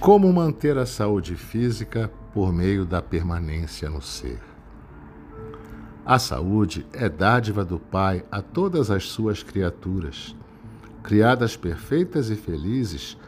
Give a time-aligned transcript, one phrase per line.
[0.00, 4.40] Como manter a saúde física por meio da permanência no ser?
[6.06, 10.34] A saúde é dádiva do Pai a todas as suas criaturas,
[11.02, 13.18] criadas perfeitas e felizes,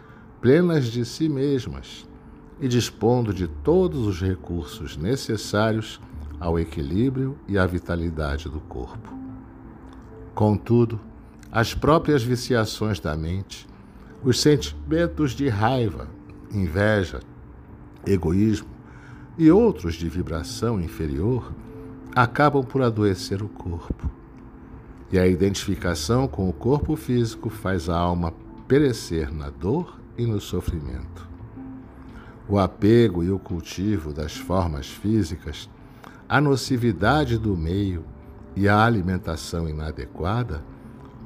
[0.40, 2.08] plenas de si mesmas
[2.58, 6.00] e dispondo de todos os recursos necessários
[6.40, 9.12] ao equilíbrio e à vitalidade do corpo.
[10.34, 10.98] Contudo,
[11.50, 13.68] as próprias viciações da mente,
[14.24, 16.08] os sentimentos de raiva,
[16.52, 17.20] inveja,
[18.06, 18.68] egoísmo
[19.38, 21.52] e outros de vibração inferior
[22.14, 24.10] acabam por adoecer o corpo.
[25.10, 28.32] E a identificação com o corpo físico faz a alma
[28.66, 31.28] perecer na dor e no sofrimento.
[32.48, 35.68] O apego e o cultivo das formas físicas,
[36.28, 38.04] a nocividade do meio
[38.56, 40.62] e a alimentação inadequada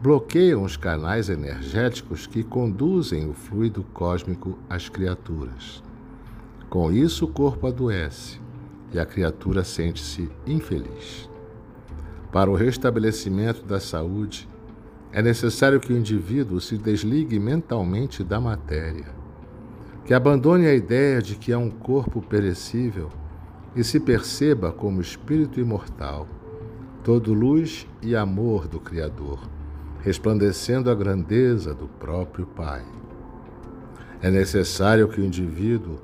[0.07, 5.83] bloqueiam os canais energéticos que conduzem o fluido cósmico às criaturas.
[6.71, 8.41] Com isso, o corpo adoece
[8.93, 11.29] e a criatura sente-se infeliz.
[12.31, 14.49] Para o restabelecimento da saúde,
[15.11, 19.09] é necessário que o indivíduo se desligue mentalmente da matéria,
[20.05, 23.11] que abandone a ideia de que é um corpo perecível
[23.75, 26.29] e se perceba como espírito imortal,
[27.03, 29.57] todo luz e amor do Criador
[30.07, 32.85] resplandecendo a grandeza do próprio Pai.
[34.23, 35.99] É necessário que o indivíduo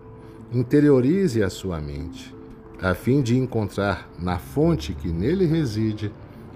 [0.52, 2.34] interiorize a sua mente,
[2.82, 6.12] a fim de encontrar na fonte que nele reside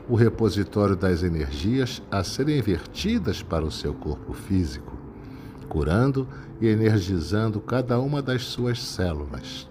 [0.08, 4.98] o repositório das energias a serem vertidas para o seu corpo físico,
[5.69, 6.27] curando
[6.61, 9.70] e energizando cada uma das suas células,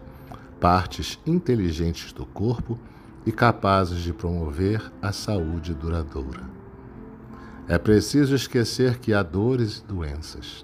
[0.62, 2.80] partes inteligentes do corpo
[3.26, 6.55] e capazes de promover a saúde duradoura.
[7.68, 10.64] É preciso esquecer que há dores e doenças.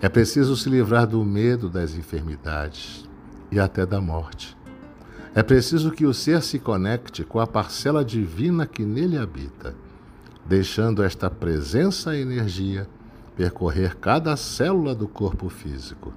[0.00, 3.08] É preciso se livrar do medo das enfermidades
[3.50, 4.56] e até da morte.
[5.34, 9.74] É preciso que o ser se conecte com a parcela divina que nele habita,
[10.46, 12.88] deixando esta presença e energia
[13.36, 16.12] percorrer cada célula do corpo físico,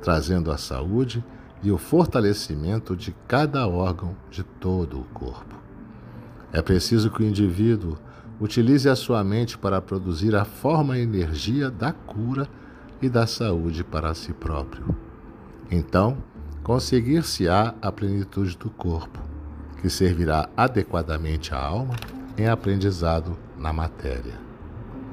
[0.00, 1.24] trazendo a saúde
[1.62, 5.56] e o fortalecimento de cada órgão de todo o corpo.
[6.52, 7.98] É preciso que o indivíduo
[8.40, 12.48] Utilize a sua mente para produzir a forma e energia da cura
[13.02, 14.96] e da saúde para si próprio.
[15.70, 16.16] Então,
[16.62, 19.20] conseguir-se-á a plenitude do corpo,
[19.80, 21.94] que servirá adequadamente à alma
[22.38, 24.49] em aprendizado na matéria.